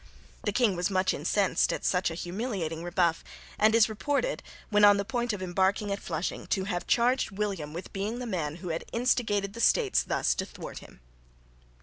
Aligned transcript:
The 0.45 0.51
king 0.51 0.75
was 0.75 0.89
much 0.89 1.13
incensed 1.13 1.71
at 1.71 1.85
such 1.85 2.09
a 2.09 2.15
humiliating 2.15 2.83
rebuff 2.83 3.23
and 3.59 3.75
is 3.75 3.87
reported, 3.87 4.41
when 4.71 4.83
on 4.83 4.97
the 4.97 5.05
point 5.05 5.31
of 5.31 5.43
embarking 5.43 5.91
at 5.91 5.99
Flushing, 5.99 6.47
to 6.47 6.63
have 6.63 6.87
charged 6.87 7.29
William 7.29 7.71
with 7.71 7.93
being 7.93 8.17
the 8.17 8.25
man 8.25 8.55
who 8.55 8.69
had 8.69 8.83
instigated 8.91 9.53
the 9.53 9.61
States 9.61 10.01
thus 10.01 10.33
to 10.33 10.45
thwart 10.47 10.79
him. 10.79 11.01